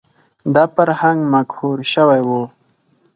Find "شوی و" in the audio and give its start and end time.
1.93-2.29